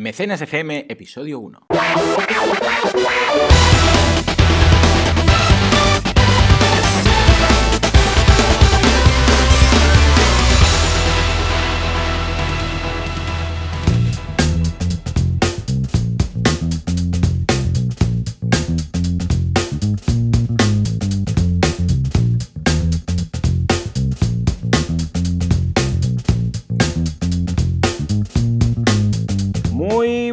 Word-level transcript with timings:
Mecenas 0.00 0.40
FM, 0.40 0.86
episodio 0.88 1.40
1. 1.40 1.58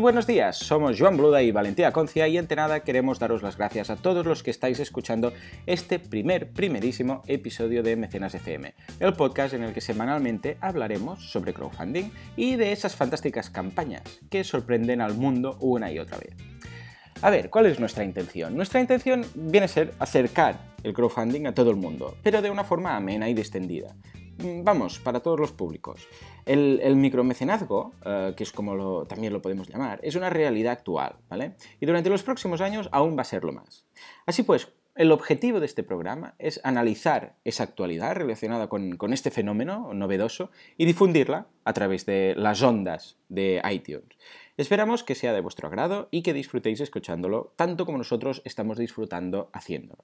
Buenos 0.07 0.25
días, 0.25 0.57
somos 0.57 0.97
Joan 0.97 1.17
Bluda 1.17 1.43
y 1.43 1.51
Valentía 1.51 1.91
Concia 1.91 2.29
y 2.29 2.37
ante 2.37 2.55
nada 2.55 2.79
queremos 2.79 3.19
daros 3.19 3.43
las 3.43 3.57
gracias 3.57 3.89
a 3.89 3.97
todos 3.97 4.25
los 4.25 4.41
que 4.41 4.51
estáis 4.51 4.79
escuchando 4.79 5.33
este 5.65 5.99
primer, 5.99 6.53
primerísimo 6.53 7.23
episodio 7.27 7.83
de 7.83 7.97
Mecenas 7.97 8.33
FM, 8.33 8.73
el 9.01 9.13
podcast 9.15 9.53
en 9.53 9.63
el 9.63 9.73
que 9.73 9.81
semanalmente 9.81 10.55
hablaremos 10.61 11.29
sobre 11.29 11.53
crowdfunding 11.53 12.09
y 12.37 12.55
de 12.55 12.71
esas 12.71 12.95
fantásticas 12.95 13.49
campañas 13.49 14.21
que 14.29 14.45
sorprenden 14.45 15.01
al 15.01 15.13
mundo 15.13 15.57
una 15.59 15.91
y 15.91 15.99
otra 15.99 16.19
vez. 16.19 16.37
A 17.21 17.29
ver, 17.29 17.49
¿cuál 17.49 17.65
es 17.65 17.77
nuestra 17.77 18.05
intención? 18.05 18.55
Nuestra 18.55 18.79
intención 18.79 19.25
viene 19.35 19.65
a 19.65 19.67
ser 19.67 19.93
acercar 19.99 20.57
el 20.83 20.93
crowdfunding 20.93 21.47
a 21.47 21.53
todo 21.53 21.69
el 21.69 21.75
mundo, 21.75 22.15
pero 22.23 22.41
de 22.41 22.49
una 22.49 22.63
forma 22.63 22.95
amena 22.95 23.27
y 23.27 23.33
distendida. 23.33 23.93
Mm, 24.39 24.63
Vamos, 24.63 24.99
para 24.99 25.19
todos 25.21 25.39
los 25.39 25.51
públicos. 25.51 26.07
El, 26.45 26.95
micromecenazgo, 26.95 27.93
eh, 28.05 28.33
que 28.37 28.43
es 28.43 28.51
como 28.51 28.75
lo- 28.75 29.05
también 29.05 29.33
lo 29.33 29.41
podemos 29.41 29.67
llamar, 29.67 29.99
es 30.03 30.15
una 30.15 30.29
realidad 30.29 30.73
actual, 30.73 31.15
¿vale? 31.29 31.53
Y 31.79 31.85
durante 31.85 32.09
los 32.09 32.23
próximos 32.23 32.61
años 32.61 32.89
aún 32.91 33.17
va 33.17 33.21
a 33.21 33.25
serlo 33.25 33.51
más. 33.51 33.85
Así 34.25 34.43
pues, 34.43 34.69
el 34.95 35.11
objetivo 35.11 35.59
de 35.59 35.65
este 35.67 35.83
programa 35.83 36.33
es 36.39 36.59
analizar 36.63 37.35
esa 37.43 37.63
actualidad 37.63 38.15
relacionada 38.15 38.67
con 38.67 39.13
este 39.13 39.29
fenómeno 39.31 39.93
novedoso 39.93 40.49
y 40.75 40.85
difundirla 40.85 41.47
a 41.65 41.73
través 41.73 42.05
de 42.05 42.33
las 42.35 42.61
ondas 42.63 43.17
de 43.29 43.61
iTunes. 43.71 44.17
Esperamos 44.57 45.03
que 45.03 45.13
sea 45.13 45.33
de 45.33 45.41
vuestro 45.41 45.67
agrado 45.67 46.07
y 46.09 46.23
que 46.23 46.33
disfrutéis 46.33 46.81
escuchándolo 46.81 47.53
tanto 47.55 47.85
como 47.85 47.99
nosotros 47.99 48.41
estamos 48.43 48.79
disfrutando 48.79 49.51
haciéndolo. 49.53 50.03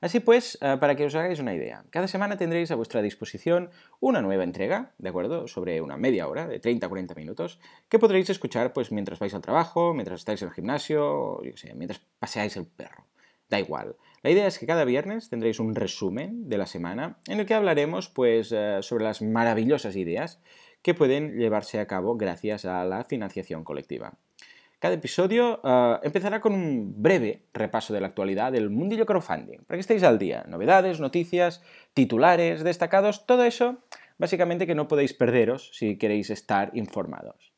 Así 0.00 0.18
pues, 0.18 0.56
eh, 0.62 0.78
para 0.80 0.96
que 0.96 1.04
os 1.04 1.14
hagáis 1.14 1.38
una 1.40 1.54
idea, 1.54 1.84
cada 1.90 2.08
semana 2.08 2.38
tendréis 2.38 2.70
a 2.70 2.74
vuestra 2.74 3.02
disposición 3.02 3.70
una 4.00 4.22
nueva 4.22 4.44
entrega, 4.44 4.94
¿de 4.96 5.10
acuerdo? 5.10 5.46
Sobre 5.46 5.82
una 5.82 5.98
media 5.98 6.26
hora, 6.26 6.48
de 6.48 6.58
30 6.58 6.86
a 6.86 6.88
40 6.88 7.14
minutos, 7.14 7.60
que 7.90 7.98
podréis 7.98 8.30
escuchar 8.30 8.72
pues, 8.72 8.90
mientras 8.90 9.18
vais 9.18 9.34
al 9.34 9.42
trabajo, 9.42 9.92
mientras 9.92 10.20
estáis 10.20 10.40
en 10.40 10.48
el 10.48 10.54
gimnasio, 10.54 11.34
o 11.34 11.42
sé, 11.54 11.74
mientras 11.74 12.00
paseáis 12.18 12.56
el 12.56 12.66
perro. 12.66 13.04
Da 13.50 13.60
igual. 13.60 13.96
La 14.22 14.30
idea 14.30 14.46
es 14.46 14.58
que 14.58 14.66
cada 14.66 14.86
viernes 14.86 15.28
tendréis 15.28 15.60
un 15.60 15.74
resumen 15.74 16.48
de 16.48 16.56
la 16.56 16.66
semana 16.66 17.18
en 17.28 17.38
el 17.38 17.46
que 17.46 17.54
hablaremos 17.54 18.08
pues, 18.08 18.50
eh, 18.50 18.78
sobre 18.80 19.04
las 19.04 19.20
maravillosas 19.20 19.94
ideas 19.96 20.40
que 20.82 20.94
pueden 20.94 21.36
llevarse 21.38 21.80
a 21.80 21.86
cabo 21.86 22.16
gracias 22.16 22.64
a 22.64 22.84
la 22.84 23.04
financiación 23.04 23.64
colectiva. 23.64 24.14
Cada 24.78 24.94
episodio 24.94 25.60
eh, 25.62 25.98
empezará 26.02 26.40
con 26.40 26.54
un 26.54 27.00
breve 27.00 27.44
repaso 27.54 27.94
de 27.94 28.00
la 28.00 28.08
actualidad 28.08 28.50
del 28.50 28.68
mundillo 28.68 29.06
crowdfunding, 29.06 29.60
para 29.64 29.76
que 29.76 29.82
estéis 29.82 30.02
al 30.02 30.18
día. 30.18 30.44
Novedades, 30.48 30.98
noticias, 30.98 31.62
titulares 31.94 32.64
destacados, 32.64 33.24
todo 33.24 33.44
eso 33.44 33.78
básicamente 34.18 34.66
que 34.66 34.74
no 34.74 34.88
podéis 34.88 35.14
perderos 35.14 35.70
si 35.72 35.98
queréis 35.98 36.30
estar 36.30 36.70
informados. 36.74 37.51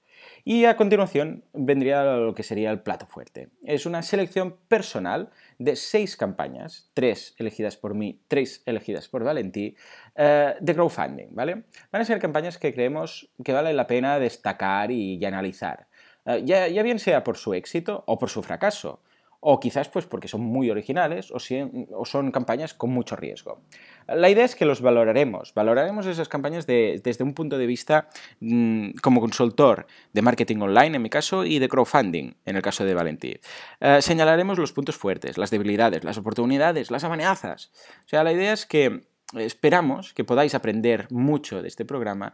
Y 0.47 0.67
a 0.67 0.77
continuación 0.77 1.43
vendría 1.55 2.05
lo 2.17 2.35
que 2.35 2.43
sería 2.43 2.71
el 2.71 2.81
plato 2.81 3.07
fuerte. 3.07 3.49
Es 3.63 3.87
una 3.87 4.03
selección 4.03 4.59
personal 4.69 5.31
de 5.59 5.75
seis 5.75 6.19
campañas, 6.19 6.91
tres 6.93 7.35
elegidas 7.39 7.79
por 7.79 7.95
mí, 7.95 8.21
tres 8.29 8.63
elegidas 8.67 9.09
por 9.09 9.25
Valentí, 9.25 9.75
eh, 10.15 10.55
de 10.61 10.75
crowdfunding, 10.75 11.29
¿vale? 11.31 11.65
Van 11.91 12.03
a 12.03 12.05
ser 12.05 12.19
campañas 12.19 12.59
que 12.59 12.75
creemos 12.75 13.31
que 13.43 13.55
vale 13.55 13.73
la 13.73 13.87
pena 13.87 14.19
destacar 14.19 14.91
y, 14.91 15.25
analizar. 15.25 15.87
Eh, 16.27 16.43
ya 16.45 16.83
bien 16.83 16.99
sea 16.99 17.25
por 17.25 17.39
su 17.39 17.55
éxito 17.55 18.05
o 18.07 18.19
por 18.19 18.29
su 18.29 18.43
fracaso, 18.43 19.01
o 19.47 19.61
quizás 19.61 19.91
pues 19.91 20.07
porque 20.07 20.27
son 20.27 20.41
muy 20.41 20.71
originales 20.71 21.31
o, 21.31 21.39
son 21.39 22.31
campañas 22.33 22.73
con 22.73 22.89
mucho 22.91 23.15
riesgo. 23.15 23.61
La 24.09 24.31
idea 24.31 24.47
es 24.47 24.57
que 24.57 24.65
los 24.65 24.81
valoraremos, 24.81 25.53
valoraremos 25.53 26.07
esas 26.07 26.31
campañas 26.31 26.67
de- 26.67 26.99
desde 27.05 27.25
un 27.25 27.35
punto 27.35 27.59
de 27.59 27.67
vista 27.67 28.09
mm, 28.41 28.93
como 29.03 29.21
consultor 29.21 29.87
de 30.15 30.23
marketing 30.23 30.61
online 30.63 30.97
en 30.97 31.03
mi 31.03 31.11
caso 31.11 31.45
y 31.45 31.59
de 31.59 31.69
crowdfunding 31.69 32.33
en 32.47 32.57
el 32.57 32.63
caso 32.63 32.87
de 32.87 32.95
Valentí. 32.95 33.37
Eh, 33.81 34.01
señalaremos 34.01 34.59
los 34.59 34.73
puntos 34.73 34.97
fuertes, 34.97 35.37
las 35.37 35.51
debilidades, 35.51 36.05
las 36.05 36.17
oportunidades, 36.17 36.91
las 36.91 37.05
amenazas. 37.05 37.71
O 38.07 38.09
sea, 38.09 38.25
la 38.25 38.33
idea 38.33 38.55
es 38.55 38.65
que 38.65 39.03
esperamos 39.37 40.15
que 40.15 40.25
podáis 40.25 40.55
aprender 40.55 41.07
mucho 41.11 41.61
de 41.61 41.69
este 41.69 41.85
programa 41.85 42.33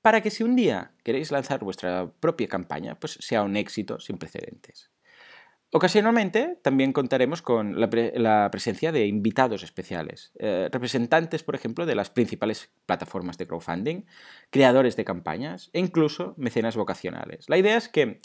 para 0.00 0.22
que 0.22 0.30
si 0.30 0.44
un 0.44 0.56
día 0.56 0.92
queréis 1.02 1.30
lanzar 1.30 1.60
vuestra 1.62 2.10
propia 2.20 2.48
campaña, 2.48 2.94
pues 2.98 3.18
sea 3.20 3.42
un 3.42 3.54
éxito 3.56 4.00
sin 4.00 4.16
precedentes. 4.16 4.90
Ocasionalmente 5.70 6.58
también 6.62 6.94
contaremos 6.94 7.42
con 7.42 7.78
la, 7.78 7.90
pre- 7.90 8.18
la 8.18 8.48
presencia 8.50 8.90
de 8.90 9.06
invitados 9.06 9.62
especiales, 9.62 10.32
eh, 10.38 10.68
representantes, 10.72 11.42
por 11.42 11.54
ejemplo, 11.54 11.84
de 11.84 11.94
las 11.94 12.08
principales 12.08 12.70
plataformas 12.86 13.36
de 13.36 13.46
crowdfunding, 13.46 14.04
creadores 14.50 14.96
de 14.96 15.04
campañas 15.04 15.68
e 15.74 15.80
incluso 15.80 16.32
mecenas 16.38 16.74
vocacionales. 16.74 17.50
La 17.50 17.58
idea 17.58 17.76
es 17.76 17.90
que 17.90 18.18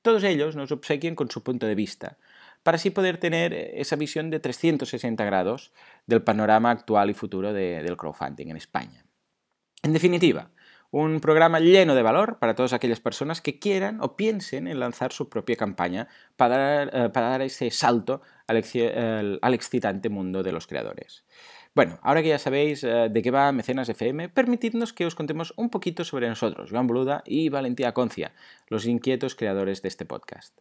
todos 0.00 0.22
ellos 0.22 0.54
nos 0.54 0.70
obsequien 0.70 1.16
con 1.16 1.28
su 1.28 1.42
punto 1.42 1.66
de 1.66 1.74
vista, 1.74 2.18
para 2.62 2.76
así 2.76 2.90
poder 2.90 3.18
tener 3.18 3.52
esa 3.52 3.96
visión 3.96 4.30
de 4.30 4.38
360 4.38 5.24
grados 5.24 5.72
del 6.06 6.22
panorama 6.22 6.70
actual 6.70 7.10
y 7.10 7.14
futuro 7.14 7.52
de- 7.52 7.82
del 7.82 7.96
crowdfunding 7.96 8.46
en 8.48 8.56
España. 8.56 9.04
En 9.82 9.92
definitiva, 9.92 10.50
un 11.02 11.20
programa 11.20 11.60
lleno 11.60 11.94
de 11.94 12.02
valor 12.02 12.38
para 12.38 12.54
todas 12.54 12.72
aquellas 12.72 13.00
personas 13.00 13.40
que 13.40 13.58
quieran 13.58 13.98
o 14.00 14.16
piensen 14.16 14.66
en 14.66 14.80
lanzar 14.80 15.12
su 15.12 15.28
propia 15.28 15.56
campaña 15.56 16.08
para 16.36 16.56
dar, 16.56 16.90
eh, 16.92 17.08
para 17.10 17.28
dar 17.28 17.42
ese 17.42 17.70
salto 17.70 18.22
al, 18.46 18.56
exci- 18.56 18.90
al- 18.96 19.38
al 19.42 19.54
excitante 19.54 20.08
mundo 20.08 20.42
de 20.42 20.52
los 20.52 20.66
creadores. 20.66 21.24
Bueno, 21.74 21.98
ahora 22.02 22.22
que 22.22 22.28
ya 22.30 22.38
sabéis 22.38 22.82
eh, 22.84 23.08
de 23.10 23.20
qué 23.22 23.30
va 23.30 23.52
Mecenas 23.52 23.88
FM, 23.90 24.30
permitidnos 24.30 24.94
que 24.94 25.04
os 25.04 25.14
contemos 25.14 25.52
un 25.56 25.68
poquito 25.68 26.04
sobre 26.04 26.28
nosotros, 26.28 26.70
Joan 26.70 26.86
Boluda 26.86 27.22
y 27.26 27.50
Valentía 27.50 27.92
Concia, 27.92 28.32
los 28.68 28.86
inquietos 28.86 29.34
creadores 29.34 29.82
de 29.82 29.88
este 29.88 30.06
podcast. 30.06 30.58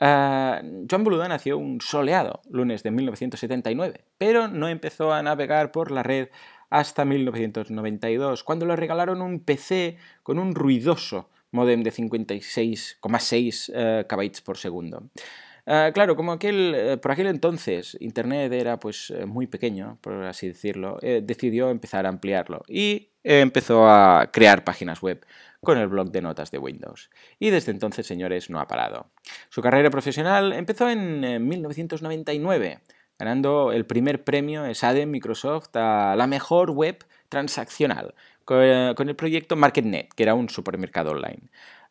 Ah, 0.00 0.60
Joan 0.90 1.04
Boluda 1.04 1.28
nació 1.28 1.56
un 1.58 1.80
soleado 1.80 2.42
lunes 2.50 2.82
de 2.82 2.90
1979, 2.90 4.04
pero 4.18 4.48
no 4.48 4.68
empezó 4.68 5.12
a 5.12 5.22
navegar 5.22 5.70
por 5.72 5.90
la 5.90 6.02
red 6.02 6.28
hasta 6.72 7.04
1992, 7.04 8.44
cuando 8.44 8.64
le 8.64 8.76
regalaron 8.76 9.20
un 9.20 9.40
PC 9.40 9.98
con 10.22 10.38
un 10.38 10.54
ruidoso 10.54 11.28
modem 11.50 11.82
de 11.82 11.92
56,6 11.92 13.72
eh, 13.74 14.06
kbytes 14.08 14.40
por 14.40 14.56
segundo. 14.56 15.10
Ah, 15.66 15.90
claro, 15.92 16.16
como 16.16 16.32
aquel, 16.32 16.74
eh, 16.74 16.96
por 16.96 17.12
aquel 17.12 17.26
entonces 17.26 17.96
Internet 18.00 18.52
era 18.52 18.80
pues 18.80 19.10
eh, 19.10 19.26
muy 19.26 19.46
pequeño, 19.46 19.98
por 20.00 20.24
así 20.24 20.48
decirlo, 20.48 20.98
eh, 21.02 21.20
decidió 21.22 21.68
empezar 21.70 22.06
a 22.06 22.08
ampliarlo 22.08 22.62
y 22.66 23.10
eh, 23.22 23.40
empezó 23.40 23.86
a 23.88 24.30
crear 24.32 24.64
páginas 24.64 25.02
web 25.02 25.24
con 25.60 25.78
el 25.78 25.86
blog 25.88 26.10
de 26.10 26.22
notas 26.22 26.50
de 26.50 26.58
Windows. 26.58 27.10
Y 27.38 27.50
desde 27.50 27.70
entonces, 27.70 28.06
señores, 28.06 28.50
no 28.50 28.58
ha 28.58 28.66
parado. 28.66 29.10
Su 29.48 29.62
carrera 29.62 29.90
profesional 29.90 30.52
empezó 30.52 30.90
en 30.90 31.22
eh, 31.22 31.38
1999, 31.38 32.80
ganando 33.22 33.70
el 33.70 33.86
primer 33.86 34.24
premio 34.24 34.74
SADE 34.74 35.06
Microsoft 35.06 35.76
a 35.76 36.16
la 36.16 36.26
mejor 36.26 36.72
web 36.72 37.04
transaccional 37.28 38.16
con, 38.44 38.58
el 38.58 39.14
proyecto 39.14 39.54
MarketNet, 39.54 40.12
que 40.12 40.24
era 40.24 40.34
un 40.34 40.48
supermercado 40.48 41.12
online. 41.12 41.42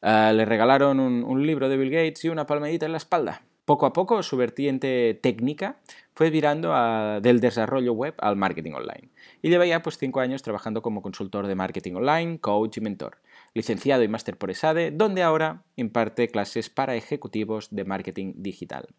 Ah, 0.01 0.33
le 0.35 0.43
regalaron 0.43 0.99
un, 0.99 1.47
libro 1.47 1.69
de 1.69 1.77
Bill 1.77 1.89
Gates 1.89 2.25
y 2.25 2.27
una 2.27 2.45
palmadita 2.45 2.85
en 2.85 2.91
la 2.91 2.97
espalda. 2.97 3.43
Poco 3.63 3.85
a 3.85 3.93
poco 3.93 4.21
su 4.23 4.35
vertiente 4.35 5.17
técnica 5.23 5.77
fue 6.15 6.31
virando 6.31 6.73
del 7.21 7.39
desarrollo 7.39 7.93
web 7.93 8.13
al 8.17 8.35
marketing 8.35 8.73
online. 8.73 9.07
Y 9.41 9.47
lleva 9.47 9.65
ya 9.65 9.81
pues 9.81 9.97
cinco 9.97 10.19
años 10.19 10.41
trabajando 10.41 10.81
como 10.81 11.01
consultor 11.01 11.47
de 11.47 11.55
marketing 11.55 11.93
online, 11.93 12.39
coach 12.39 12.75
y 12.75 12.81
mentor, 12.81 13.19
licenciado 13.53 14.03
y 14.03 14.09
máster 14.09 14.35
por 14.37 14.51
ESADE, 14.51 14.91
donde 14.91 15.23
ahora 15.23 15.63
imparte 15.77 16.27
clases 16.27 16.69
para 16.69 16.95
ejecutivos 16.95 17.69
de 17.71 17.85
marketing 17.85 18.33
digital. 18.35 18.89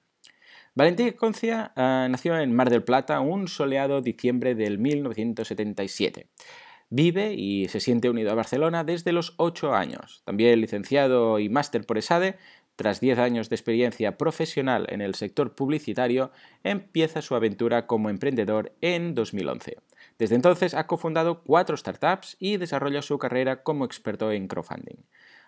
Valentín 0.74 1.12
Concia 1.12 1.72
eh, 1.76 2.06
nació 2.08 2.38
en 2.38 2.54
Mar 2.54 2.70
del 2.70 2.82
Plata 2.82 3.20
un 3.20 3.46
soleado 3.46 4.00
diciembre 4.00 4.54
del 4.54 4.78
1977. 4.78 6.28
Vive 6.88 7.34
y 7.34 7.68
se 7.68 7.78
siente 7.78 8.08
unido 8.08 8.30
a 8.30 8.34
Barcelona 8.34 8.82
desde 8.82 9.12
los 9.12 9.34
8 9.36 9.74
años. 9.74 10.22
También 10.24 10.58
licenciado 10.62 11.38
y 11.38 11.50
máster 11.50 11.84
por 11.84 11.98
ESADE, 11.98 12.36
tras 12.76 13.00
10 13.00 13.18
años 13.18 13.50
de 13.50 13.56
experiencia 13.56 14.16
profesional 14.16 14.86
en 14.88 15.02
el 15.02 15.14
sector 15.14 15.54
publicitario, 15.54 16.32
empieza 16.64 17.20
su 17.20 17.34
aventura 17.34 17.86
como 17.86 18.08
emprendedor 18.08 18.72
en 18.80 19.14
2011. 19.14 19.76
Desde 20.18 20.36
entonces 20.36 20.72
ha 20.72 20.86
cofundado 20.86 21.42
cuatro 21.42 21.76
startups 21.76 22.36
y 22.38 22.56
desarrolla 22.56 23.02
su 23.02 23.18
carrera 23.18 23.62
como 23.62 23.84
experto 23.84 24.32
en 24.32 24.48
crowdfunding. 24.48 25.04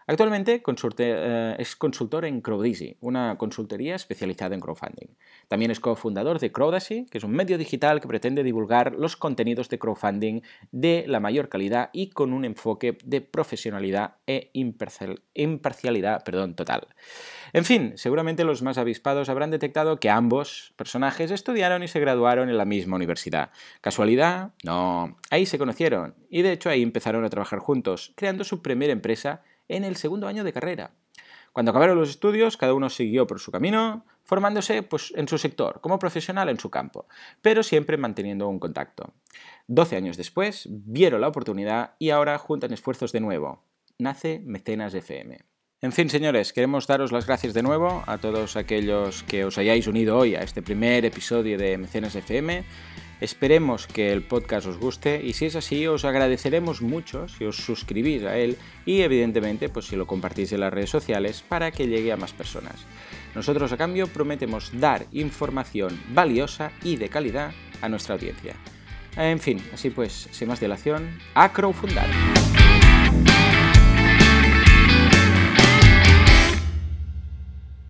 Actualmente 0.06 0.62
eh, 0.98 1.56
es 1.58 1.76
consultor 1.76 2.24
en 2.24 2.40
Crowdisy, 2.40 2.96
una 3.00 3.36
consultoría 3.38 3.94
especializada 3.94 4.54
en 4.54 4.60
crowdfunding. 4.60 5.08
También 5.48 5.70
es 5.70 5.80
cofundador 5.80 6.38
de 6.38 6.52
Crowdasy, 6.52 7.06
que 7.10 7.18
es 7.18 7.24
un 7.24 7.32
medio 7.32 7.58
digital 7.58 8.00
que 8.00 8.08
pretende 8.08 8.42
divulgar 8.42 8.94
los 8.94 9.16
contenidos 9.16 9.68
de 9.68 9.78
crowdfunding 9.78 10.42
de 10.72 11.04
la 11.06 11.20
mayor 11.20 11.48
calidad 11.48 11.90
y 11.92 12.10
con 12.10 12.32
un 12.32 12.44
enfoque 12.44 12.98
de 13.04 13.20
profesionalidad 13.20 14.16
e 14.26 14.50
imparcialidad 14.52 16.24
perdón, 16.24 16.54
total. 16.54 16.88
En 17.52 17.64
fin, 17.64 17.92
seguramente 17.96 18.44
los 18.44 18.62
más 18.62 18.78
avispados 18.78 19.28
habrán 19.28 19.50
detectado 19.50 20.00
que 20.00 20.10
ambos 20.10 20.72
personajes 20.76 21.30
estudiaron 21.30 21.82
y 21.82 21.88
se 21.88 22.00
graduaron 22.00 22.48
en 22.48 22.58
la 22.58 22.64
misma 22.64 22.96
universidad. 22.96 23.50
¿Casualidad? 23.80 24.50
No. 24.64 25.16
Ahí 25.30 25.46
se 25.46 25.58
conocieron 25.58 26.14
y 26.28 26.42
de 26.42 26.52
hecho 26.52 26.68
ahí 26.68 26.82
empezaron 26.82 27.24
a 27.24 27.30
trabajar 27.30 27.58
juntos, 27.60 28.12
creando 28.16 28.44
su 28.44 28.60
primera 28.62 28.92
empresa 28.92 29.42
en 29.68 29.84
el 29.84 29.96
segundo 29.96 30.26
año 30.26 30.44
de 30.44 30.52
carrera. 30.52 30.92
Cuando 31.52 31.70
acabaron 31.70 31.96
los 31.96 32.10
estudios, 32.10 32.56
cada 32.56 32.74
uno 32.74 32.90
siguió 32.90 33.28
por 33.28 33.38
su 33.38 33.52
camino, 33.52 34.04
formándose 34.24 34.82
pues, 34.82 35.12
en 35.16 35.28
su 35.28 35.38
sector, 35.38 35.80
como 35.80 36.00
profesional 36.00 36.48
en 36.48 36.58
su 36.58 36.68
campo, 36.68 37.06
pero 37.42 37.62
siempre 37.62 37.96
manteniendo 37.96 38.48
un 38.48 38.58
contacto. 38.58 39.14
Doce 39.68 39.96
años 39.96 40.16
después, 40.16 40.66
vieron 40.68 41.20
la 41.20 41.28
oportunidad 41.28 41.94
y 41.98 42.10
ahora 42.10 42.38
juntan 42.38 42.72
esfuerzos 42.72 43.12
de 43.12 43.20
nuevo. 43.20 43.62
Nace 43.98 44.42
Mecenas 44.44 44.94
FM. 44.94 45.38
En 45.80 45.92
fin, 45.92 46.08
señores, 46.08 46.52
queremos 46.52 46.86
daros 46.86 47.12
las 47.12 47.26
gracias 47.26 47.54
de 47.54 47.62
nuevo 47.62 48.02
a 48.06 48.18
todos 48.18 48.56
aquellos 48.56 49.22
que 49.22 49.44
os 49.44 49.58
hayáis 49.58 49.86
unido 49.86 50.16
hoy 50.16 50.34
a 50.34 50.42
este 50.42 50.62
primer 50.62 51.04
episodio 51.04 51.58
de 51.58 51.78
Mecenas 51.78 52.16
FM. 52.16 52.64
Esperemos 53.20 53.86
que 53.86 54.12
el 54.12 54.22
podcast 54.22 54.66
os 54.66 54.78
guste 54.78 55.22
y 55.24 55.32
si 55.32 55.46
es 55.46 55.56
así 55.56 55.86
os 55.86 56.04
agradeceremos 56.04 56.82
mucho 56.82 57.28
si 57.28 57.44
os 57.44 57.56
suscribís 57.56 58.24
a 58.24 58.36
él 58.36 58.56
y 58.84 59.00
evidentemente 59.02 59.68
pues 59.68 59.86
si 59.86 59.96
lo 59.96 60.06
compartís 60.06 60.52
en 60.52 60.60
las 60.60 60.72
redes 60.72 60.90
sociales 60.90 61.42
para 61.48 61.70
que 61.70 61.86
llegue 61.86 62.12
a 62.12 62.16
más 62.16 62.32
personas. 62.32 62.84
Nosotros 63.34 63.72
a 63.72 63.76
cambio 63.76 64.08
prometemos 64.08 64.70
dar 64.78 65.06
información 65.12 66.00
valiosa 66.10 66.72
y 66.82 66.96
de 66.96 67.08
calidad 67.08 67.52
a 67.80 67.88
nuestra 67.88 68.14
audiencia. 68.14 68.56
En 69.16 69.38
fin, 69.38 69.62
así 69.72 69.90
pues, 69.90 70.28
sin 70.32 70.48
más 70.48 70.60
dilación, 70.60 71.18
a. 71.34 71.52